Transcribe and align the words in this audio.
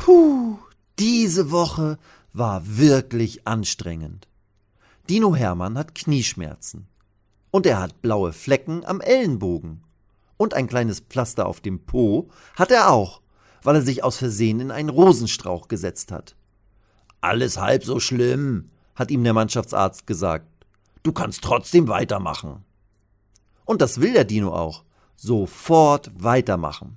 Puh, 0.00 0.56
diese 0.98 1.50
Woche 1.50 1.98
war 2.32 2.62
wirklich 2.64 3.46
anstrengend. 3.46 4.28
Dino 5.10 5.36
Hermann 5.36 5.76
hat 5.76 5.94
Knieschmerzen. 5.94 6.88
Und 7.50 7.66
er 7.66 7.80
hat 7.80 8.00
blaue 8.00 8.32
Flecken 8.32 8.82
am 8.86 9.02
Ellenbogen. 9.02 9.84
Und 10.38 10.54
ein 10.54 10.68
kleines 10.68 11.00
Pflaster 11.00 11.46
auf 11.46 11.60
dem 11.60 11.84
Po 11.84 12.30
hat 12.56 12.70
er 12.70 12.90
auch, 12.90 13.20
weil 13.62 13.76
er 13.76 13.82
sich 13.82 14.02
aus 14.02 14.16
Versehen 14.16 14.60
in 14.60 14.70
einen 14.70 14.88
Rosenstrauch 14.88 15.68
gesetzt 15.68 16.12
hat. 16.12 16.34
Alles 17.20 17.58
halb 17.58 17.84
so 17.84 18.00
schlimm, 18.00 18.70
hat 18.94 19.10
ihm 19.10 19.22
der 19.22 19.34
Mannschaftsarzt 19.34 20.06
gesagt. 20.06 20.46
Du 21.02 21.12
kannst 21.12 21.44
trotzdem 21.44 21.88
weitermachen. 21.88 22.64
Und 23.66 23.82
das 23.82 24.00
will 24.00 24.14
der 24.14 24.24
Dino 24.24 24.54
auch. 24.54 24.82
Sofort 25.14 26.10
weitermachen. 26.14 26.96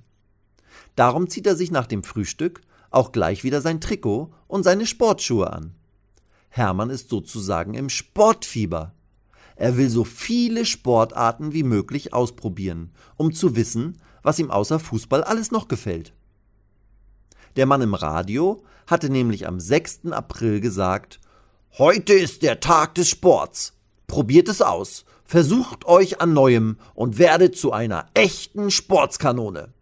Darum 0.96 1.28
zieht 1.28 1.46
er 1.46 1.54
sich 1.54 1.70
nach 1.70 1.86
dem 1.86 2.02
Frühstück 2.02 2.62
auch 2.94 3.12
gleich 3.12 3.44
wieder 3.44 3.60
sein 3.60 3.80
Trikot 3.80 4.32
und 4.46 4.62
seine 4.62 4.86
Sportschuhe 4.86 5.52
an. 5.52 5.74
Hermann 6.48 6.90
ist 6.90 7.08
sozusagen 7.10 7.74
im 7.74 7.88
Sportfieber. 7.88 8.92
Er 9.56 9.76
will 9.76 9.88
so 9.88 10.04
viele 10.04 10.64
Sportarten 10.64 11.52
wie 11.52 11.62
möglich 11.62 12.12
ausprobieren, 12.12 12.92
um 13.16 13.32
zu 13.32 13.56
wissen, 13.56 13.98
was 14.22 14.38
ihm 14.38 14.50
außer 14.50 14.78
Fußball 14.78 15.24
alles 15.24 15.50
noch 15.50 15.68
gefällt. 15.68 16.12
Der 17.56 17.66
Mann 17.66 17.82
im 17.82 17.94
Radio 17.94 18.64
hatte 18.86 19.10
nämlich 19.10 19.46
am 19.46 19.60
6. 19.60 20.12
April 20.12 20.60
gesagt, 20.60 21.20
Heute 21.76 22.12
ist 22.12 22.42
der 22.42 22.60
Tag 22.60 22.94
des 22.94 23.08
Sports. 23.08 23.72
Probiert 24.06 24.48
es 24.48 24.62
aus, 24.62 25.04
versucht 25.24 25.86
euch 25.86 26.20
an 26.20 26.32
Neuem 26.32 26.78
und 26.94 27.18
werdet 27.18 27.56
zu 27.56 27.72
einer 27.72 28.06
echten 28.14 28.70
Sportskanone. 28.70 29.72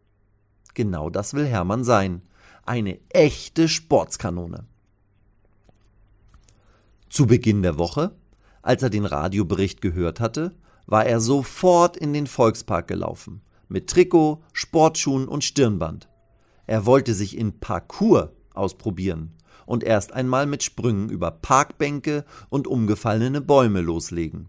Genau 0.75 1.11
das 1.11 1.35
will 1.35 1.45
Hermann 1.45 1.85
sein. 1.85 2.23
Eine 2.65 3.01
echte 3.09 3.69
Sportskanone. 3.69 4.67
Zu 7.11 7.27
Beginn 7.27 7.63
der 7.63 7.77
Woche, 7.77 8.15
als 8.63 8.85
er 8.85 8.91
den 8.91 9.05
Radiobericht 9.05 9.81
gehört 9.81 10.21
hatte, 10.21 10.55
war 10.87 11.05
er 11.05 11.19
sofort 11.19 11.97
in 11.97 12.13
den 12.13 12.29
Volkspark 12.29 12.87
gelaufen, 12.87 13.43
mit 13.69 13.91
Trikot, 13.91 14.45
Sportschuhen 14.53 15.27
und 15.27 15.43
Stirnband. 15.43 16.09
Er 16.69 16.87
wollte 16.87 17.15
sich 17.15 17.37
in 17.37 17.59
Parkour 17.59 18.33
ausprobieren 18.55 19.33
und 19.67 19.83
erst 19.83 20.13
einmal 20.13 20.47
mit 20.47 20.63
Sprüngen 20.63 21.09
über 21.09 21.33
Parkbänke 21.33 22.25
und 22.49 22.69
umgefallene 22.69 23.41
Bäume 23.41 23.81
loslegen. 23.81 24.49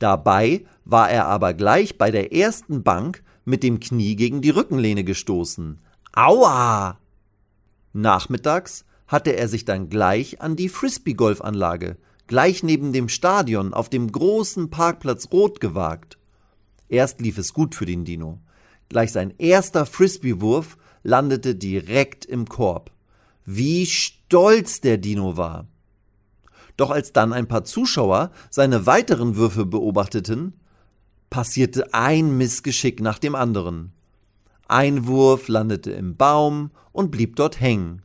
Dabei 0.00 0.66
war 0.84 1.10
er 1.10 1.26
aber 1.26 1.54
gleich 1.54 1.96
bei 1.96 2.10
der 2.10 2.32
ersten 2.32 2.82
Bank 2.82 3.22
mit 3.44 3.62
dem 3.62 3.78
Knie 3.78 4.16
gegen 4.16 4.42
die 4.42 4.50
Rückenlehne 4.50 5.04
gestoßen. 5.04 5.78
Aua! 6.12 6.98
Nachmittags 7.96 8.84
hatte 9.08 9.34
er 9.36 9.48
sich 9.48 9.64
dann 9.64 9.88
gleich 9.88 10.42
an 10.42 10.54
die 10.54 10.68
Frisbee-Golfanlage, 10.68 11.96
gleich 12.26 12.62
neben 12.62 12.92
dem 12.92 13.08
Stadion 13.08 13.72
auf 13.72 13.88
dem 13.88 14.12
großen 14.12 14.68
Parkplatz 14.68 15.32
Rot 15.32 15.60
gewagt. 15.60 16.18
Erst 16.90 17.22
lief 17.22 17.38
es 17.38 17.54
gut 17.54 17.74
für 17.74 17.86
den 17.86 18.04
Dino. 18.04 18.38
Gleich 18.90 19.12
sein 19.12 19.32
erster 19.38 19.86
Frisbee-Wurf 19.86 20.76
landete 21.04 21.54
direkt 21.54 22.26
im 22.26 22.46
Korb. 22.46 22.90
Wie 23.46 23.86
stolz 23.86 24.82
der 24.82 24.98
Dino 24.98 25.38
war. 25.38 25.66
Doch 26.76 26.90
als 26.90 27.14
dann 27.14 27.32
ein 27.32 27.48
paar 27.48 27.64
Zuschauer 27.64 28.30
seine 28.50 28.84
weiteren 28.84 29.36
Würfe 29.36 29.64
beobachteten, 29.64 30.52
passierte 31.30 31.94
ein 31.94 32.36
Missgeschick 32.36 33.00
nach 33.00 33.18
dem 33.18 33.34
anderen. 33.34 33.92
Ein 34.68 35.06
Wurf 35.06 35.48
landete 35.48 35.92
im 35.92 36.16
Baum 36.16 36.70
und 36.92 37.10
blieb 37.10 37.36
dort 37.36 37.60
hängen. 37.60 38.02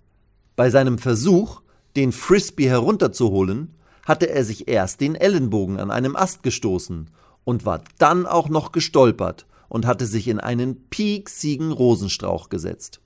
Bei 0.55 0.69
seinem 0.69 0.99
Versuch, 0.99 1.61
den 1.95 2.11
Frisbee 2.11 2.69
herunterzuholen, 2.69 3.73
hatte 4.05 4.29
er 4.29 4.43
sich 4.43 4.67
erst 4.67 5.01
den 5.01 5.15
Ellenbogen 5.15 5.79
an 5.79 5.91
einem 5.91 6.15
Ast 6.15 6.43
gestoßen 6.43 7.09
und 7.43 7.65
war 7.65 7.81
dann 7.97 8.25
auch 8.25 8.49
noch 8.49 8.71
gestolpert 8.71 9.45
und 9.69 9.85
hatte 9.85 10.05
sich 10.05 10.27
in 10.27 10.39
einen 10.39 10.89
pieksigen 10.89 11.71
Rosenstrauch 11.71 12.49
gesetzt. 12.49 13.01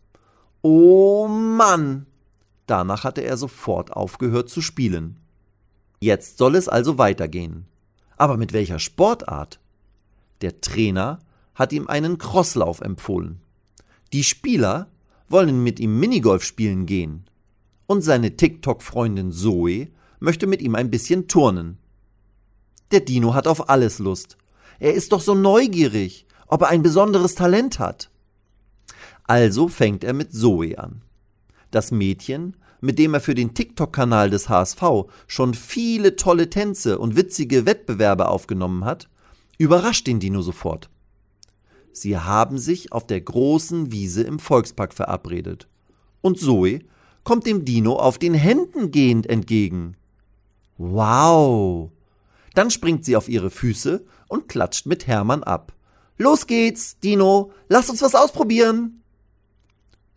Oh 0.61 1.27
Mann! 1.27 2.07
Danach 2.67 3.03
hatte 3.03 3.21
er 3.21 3.37
sofort 3.37 3.93
aufgehört 3.93 4.49
zu 4.49 4.61
spielen. 4.61 5.17
Jetzt 5.99 6.39
soll 6.39 6.55
es 6.55 6.67
also 6.67 6.97
weitergehen. 6.97 7.67
Aber 8.17 8.37
mit 8.37 8.51
welcher 8.51 8.79
Sportart? 8.79 9.59
Der 10.41 10.59
Trainer 10.61 11.19
hat 11.53 11.71
ihm 11.71 11.87
einen 11.87 12.17
Crosslauf 12.17 12.81
empfohlen. 12.81 13.41
Die 14.15 14.23
Spieler 14.23 14.89
wollen 15.27 15.61
mit 15.61 15.77
ihm 15.77 15.99
Minigolf 15.99 16.45
spielen 16.45 16.85
gehen. 16.85 17.25
Und 17.85 18.01
seine 18.01 18.37
TikTok-Freundin 18.37 19.33
Zoe 19.33 19.89
möchte 20.21 20.47
mit 20.47 20.61
ihm 20.61 20.75
ein 20.75 20.89
bisschen 20.89 21.27
turnen. 21.27 21.79
Der 22.91 23.01
Dino 23.01 23.33
hat 23.33 23.45
auf 23.45 23.67
alles 23.69 23.99
Lust. 23.99 24.37
Er 24.79 24.93
ist 24.93 25.11
doch 25.11 25.19
so 25.19 25.35
neugierig, 25.35 26.27
ob 26.47 26.61
er 26.61 26.69
ein 26.69 26.81
besonderes 26.81 27.35
Talent 27.35 27.77
hat. 27.79 28.09
Also 29.25 29.67
fängt 29.67 30.05
er 30.05 30.13
mit 30.13 30.31
Zoe 30.31 30.79
an. 30.79 31.01
Das 31.71 31.91
Mädchen, 31.91 32.55
mit 32.79 32.97
dem 32.99 33.15
er 33.15 33.19
für 33.19 33.35
den 33.35 33.53
TikTok-Kanal 33.53 34.29
des 34.29 34.47
HSV 34.47 34.81
schon 35.27 35.53
viele 35.53 36.15
tolle 36.15 36.49
Tänze 36.49 36.99
und 36.99 37.17
witzige 37.17 37.65
Wettbewerbe 37.65 38.29
aufgenommen 38.29 38.85
hat, 38.85 39.09
überrascht 39.57 40.07
den 40.07 40.21
Dino 40.21 40.41
sofort. 40.41 40.89
Sie 41.97 42.17
haben 42.17 42.57
sich 42.57 42.91
auf 42.91 43.07
der 43.07 43.21
großen 43.21 43.89
Wiese 43.89 44.21
im 44.23 44.37
Volkspark 44.39 44.93
verabredet. 44.93 45.69
Und 46.19 46.37
Zoe 46.37 46.81
kommt 47.23 47.45
dem 47.45 47.63
Dino 47.63 47.95
auf 47.95 48.17
den 48.17 48.33
Händen 48.33 48.91
gehend 48.91 49.27
entgegen. 49.27 49.95
Wow! 50.77 51.91
Dann 52.53 52.69
springt 52.69 53.05
sie 53.05 53.15
auf 53.15 53.29
ihre 53.29 53.49
Füße 53.49 54.05
und 54.27 54.49
klatscht 54.49 54.87
mit 54.87 55.07
Hermann 55.07 55.43
ab. 55.43 55.71
Los 56.17 56.47
geht's, 56.47 56.99
Dino, 56.99 57.53
lass 57.69 57.89
uns 57.89 58.01
was 58.01 58.13
ausprobieren! 58.13 59.01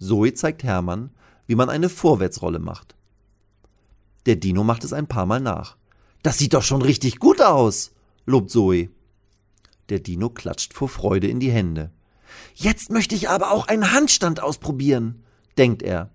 Zoe 0.01 0.35
zeigt 0.35 0.65
Hermann, 0.65 1.11
wie 1.47 1.55
man 1.55 1.71
eine 1.71 1.89
Vorwärtsrolle 1.89 2.59
macht. 2.59 2.97
Der 4.27 4.35
Dino 4.35 4.65
macht 4.65 4.83
es 4.83 4.93
ein 4.93 5.07
paar 5.07 5.27
Mal 5.27 5.41
nach. 5.41 5.77
Das 6.25 6.39
sieht 6.39 6.55
doch 6.55 6.65
schon 6.65 6.83
richtig 6.83 7.21
gut 7.21 7.41
aus, 7.41 7.93
lobt 8.27 8.51
Zoe. 8.51 8.89
Der 9.89 10.01
Dino 10.01 10.29
klatscht 10.29 10.75
vor 10.75 10.89
Freude 10.89 11.29
in 11.29 11.41
die 11.41 11.51
Hände. 11.51 11.91
Jetzt 12.55 12.91
möchte 12.91 13.15
ich 13.15 13.29
aber 13.29 13.51
auch 13.53 13.69
einen 13.69 13.93
Handstand 13.93 14.43
ausprobieren, 14.43 15.23
denkt 15.57 15.83
er. 15.83 16.11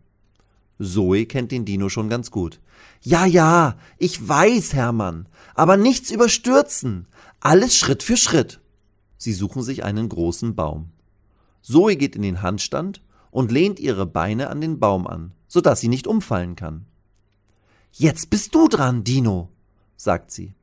Zoe 0.79 1.25
kennt 1.25 1.51
den 1.51 1.65
Dino 1.65 1.89
schon 1.89 2.09
ganz 2.09 2.31
gut. 2.31 2.59
Ja, 3.01 3.25
ja, 3.25 3.77
ich 3.97 4.27
weiß, 4.27 4.73
Hermann, 4.73 5.27
aber 5.55 5.77
nichts 5.77 6.11
überstürzen. 6.11 7.07
Alles 7.39 7.75
Schritt 7.75 8.03
für 8.03 8.17
Schritt. 8.17 8.61
Sie 9.17 9.33
suchen 9.33 9.63
sich 9.63 9.83
einen 9.83 10.09
großen 10.09 10.55
Baum. 10.55 10.91
Zoe 11.61 11.95
geht 11.95 12.15
in 12.15 12.21
den 12.21 12.41
Handstand 12.41 13.01
und 13.31 13.51
lehnt 13.51 13.79
ihre 13.79 14.05
Beine 14.05 14.49
an 14.49 14.61
den 14.61 14.79
Baum 14.79 15.07
an, 15.07 15.31
so 15.47 15.61
dass 15.61 15.79
sie 15.79 15.87
nicht 15.87 16.07
umfallen 16.07 16.55
kann. 16.55 16.85
Jetzt 17.91 18.29
bist 18.29 18.53
du 18.55 18.67
dran, 18.67 19.03
Dino, 19.03 19.49
sagt 19.95 20.31
sie. 20.31 20.55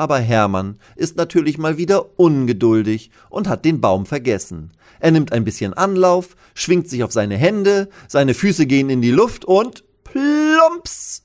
Aber 0.00 0.18
Hermann 0.18 0.78
ist 0.96 1.18
natürlich 1.18 1.58
mal 1.58 1.76
wieder 1.76 2.18
ungeduldig 2.18 3.10
und 3.28 3.46
hat 3.48 3.66
den 3.66 3.82
Baum 3.82 4.06
vergessen. 4.06 4.72
Er 4.98 5.10
nimmt 5.10 5.30
ein 5.30 5.44
bisschen 5.44 5.74
Anlauf, 5.74 6.36
schwingt 6.54 6.88
sich 6.88 7.04
auf 7.04 7.12
seine 7.12 7.36
Hände, 7.36 7.90
seine 8.08 8.32
Füße 8.32 8.64
gehen 8.64 8.88
in 8.88 9.02
die 9.02 9.10
Luft 9.10 9.44
und 9.44 9.84
plumps! 10.02 11.24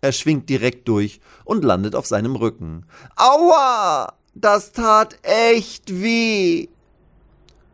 Er 0.00 0.12
schwingt 0.12 0.48
direkt 0.48 0.88
durch 0.88 1.20
und 1.44 1.62
landet 1.62 1.94
auf 1.94 2.06
seinem 2.06 2.36
Rücken. 2.36 2.86
Aua! 3.16 4.14
Das 4.34 4.72
tat 4.72 5.18
echt 5.20 6.00
weh! 6.00 6.68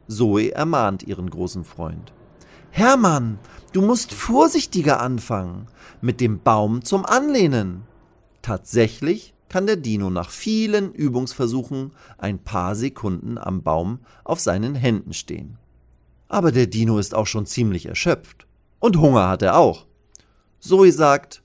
Zoe 0.09 0.51
ermahnt 0.51 1.05
ihren 1.05 1.31
großen 1.31 1.65
Freund. 1.65 2.13
Hermann, 2.71 3.39
du 3.73 3.81
musst 3.81 4.13
vorsichtiger 4.13 5.01
anfangen, 5.01 5.69
mit 6.01 6.21
dem 6.21 6.41
Baum 6.41 6.85
zum 6.85 7.07
Anlehnen. 7.07 7.85
Tatsächlich 8.43 9.35
kann 9.53 9.67
der 9.67 9.77
Dino 9.77 10.09
nach 10.09 10.31
vielen 10.31 10.95
Übungsversuchen 10.95 11.93
ein 12.17 12.43
paar 12.43 12.75
Sekunden 12.75 13.37
am 13.37 13.63
Baum 13.63 13.99
auf 14.25 14.41
seinen 14.41 14.75
Händen 14.75 15.13
stehen. 15.13 15.59
Aber 16.27 16.53
der 16.53 16.67
Dino 16.67 16.99
ist 16.99 17.15
auch 17.15 17.27
schon 17.27 17.45
ziemlich 17.45 17.85
erschöpft. 17.85 18.47
Und 18.81 18.97
Hunger 18.97 19.29
hat 19.29 19.43
er 19.43 19.59
auch. 19.59 19.87
Zoe 20.59 20.91
sagt, 20.91 21.43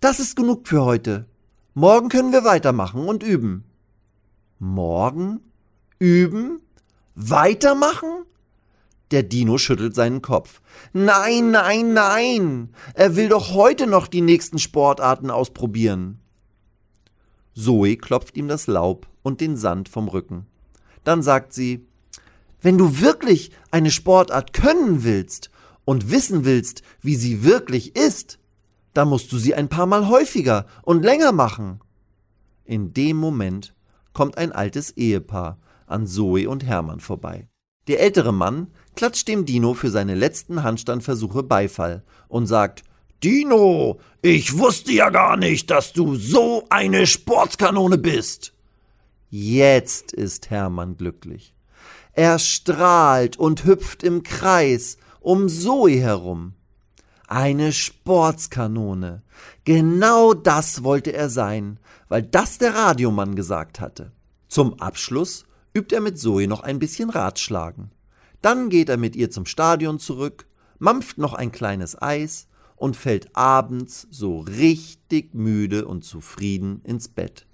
das 0.00 0.20
ist 0.20 0.36
genug 0.36 0.68
für 0.68 0.84
heute. 0.84 1.24
Morgen 1.72 2.10
können 2.10 2.32
wir 2.32 2.44
weitermachen 2.44 3.08
und 3.08 3.22
üben. 3.22 3.64
Morgen? 4.58 5.40
Üben? 5.98 6.60
Weitermachen? 7.14 8.26
Der 9.10 9.22
Dino 9.22 9.56
schüttelt 9.56 9.94
seinen 9.94 10.20
Kopf. 10.20 10.60
Nein, 10.92 11.50
nein, 11.50 11.94
nein. 11.94 12.74
Er 12.92 13.16
will 13.16 13.30
doch 13.30 13.54
heute 13.54 13.86
noch 13.86 14.06
die 14.06 14.20
nächsten 14.20 14.58
Sportarten 14.58 15.30
ausprobieren. 15.30 16.21
Zoe 17.54 17.96
klopft 17.96 18.36
ihm 18.36 18.48
das 18.48 18.66
Laub 18.66 19.06
und 19.22 19.40
den 19.40 19.56
Sand 19.56 19.88
vom 19.88 20.08
Rücken. 20.08 20.46
Dann 21.04 21.22
sagt 21.22 21.52
sie, 21.52 21.86
wenn 22.60 22.78
du 22.78 23.00
wirklich 23.00 23.50
eine 23.70 23.90
Sportart 23.90 24.52
können 24.52 25.04
willst 25.04 25.50
und 25.84 26.10
wissen 26.10 26.44
willst, 26.44 26.82
wie 27.00 27.16
sie 27.16 27.44
wirklich 27.44 27.96
ist, 27.96 28.38
dann 28.94 29.08
musst 29.08 29.32
du 29.32 29.38
sie 29.38 29.54
ein 29.54 29.68
paar 29.68 29.86
Mal 29.86 30.08
häufiger 30.08 30.66
und 30.82 31.02
länger 31.02 31.32
machen. 31.32 31.80
In 32.64 32.92
dem 32.92 33.16
Moment 33.16 33.74
kommt 34.12 34.38
ein 34.38 34.52
altes 34.52 34.90
Ehepaar 34.96 35.58
an 35.86 36.06
Zoe 36.06 36.48
und 36.48 36.64
Hermann 36.64 37.00
vorbei. 37.00 37.48
Der 37.88 38.00
ältere 38.00 38.32
Mann 38.32 38.68
klatscht 38.94 39.26
dem 39.26 39.44
Dino 39.44 39.74
für 39.74 39.90
seine 39.90 40.14
letzten 40.14 40.62
Handstandversuche 40.62 41.42
Beifall 41.42 42.04
und 42.28 42.46
sagt, 42.46 42.84
Dino, 43.22 44.00
ich 44.20 44.58
wusste 44.58 44.92
ja 44.92 45.10
gar 45.10 45.36
nicht, 45.36 45.70
dass 45.70 45.92
du 45.92 46.16
so 46.16 46.66
eine 46.70 47.06
Sportskanone 47.06 47.96
bist. 47.96 48.52
Jetzt 49.30 50.12
ist 50.12 50.50
Hermann 50.50 50.96
glücklich. 50.96 51.54
Er 52.14 52.40
strahlt 52.40 53.36
und 53.36 53.64
hüpft 53.64 54.02
im 54.02 54.24
Kreis 54.24 54.98
um 55.20 55.48
Zoe 55.48 56.00
herum. 56.00 56.54
Eine 57.28 57.72
Sportskanone. 57.72 59.22
Genau 59.64 60.34
das 60.34 60.82
wollte 60.82 61.12
er 61.12 61.30
sein, 61.30 61.78
weil 62.08 62.22
das 62.22 62.58
der 62.58 62.74
Radiomann 62.74 63.36
gesagt 63.36 63.78
hatte. 63.78 64.10
Zum 64.48 64.80
Abschluss 64.80 65.44
übt 65.74 65.94
er 65.94 66.00
mit 66.00 66.18
Zoe 66.18 66.48
noch 66.48 66.64
ein 66.64 66.80
bisschen 66.80 67.08
Ratschlagen. 67.08 67.92
Dann 68.42 68.68
geht 68.68 68.88
er 68.88 68.96
mit 68.96 69.14
ihr 69.14 69.30
zum 69.30 69.46
Stadion 69.46 70.00
zurück, 70.00 70.46
mampft 70.80 71.18
noch 71.18 71.34
ein 71.34 71.52
kleines 71.52 72.00
Eis 72.02 72.48
und 72.82 72.96
fällt 72.96 73.36
abends 73.36 74.08
so 74.10 74.40
richtig 74.40 75.34
müde 75.34 75.86
und 75.86 76.02
zufrieden 76.02 76.80
ins 76.82 77.06
Bett. 77.06 77.46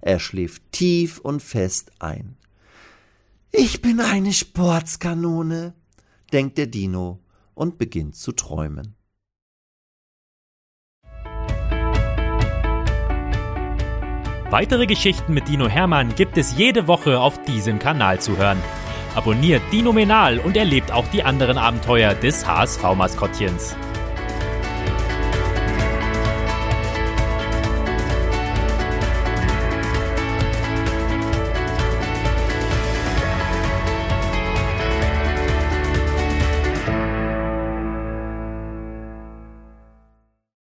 Er 0.00 0.18
schläft 0.18 0.72
tief 0.72 1.20
und 1.20 1.44
fest 1.44 1.92
ein. 2.00 2.36
Ich 3.52 3.82
bin 3.82 4.00
eine 4.00 4.32
Sportskanone, 4.32 5.74
denkt 6.32 6.58
der 6.58 6.66
Dino 6.66 7.20
und 7.54 7.78
beginnt 7.78 8.16
zu 8.16 8.32
träumen. 8.32 8.96
Weitere 14.50 14.86
Geschichten 14.86 15.34
mit 15.34 15.46
Dino 15.46 15.68
Hermann 15.68 16.16
gibt 16.16 16.36
es 16.36 16.58
jede 16.58 16.88
Woche 16.88 17.20
auf 17.20 17.40
diesem 17.44 17.78
Kanal 17.78 18.20
zu 18.20 18.36
hören. 18.36 18.58
Abonniert 19.14 19.62
Dino 19.70 19.92
Menal 19.92 20.40
und 20.40 20.56
erlebt 20.56 20.90
auch 20.90 21.06
die 21.12 21.22
anderen 21.22 21.58
Abenteuer 21.58 22.14
des 22.14 22.44
HSV-Maskottchens. 22.44 23.76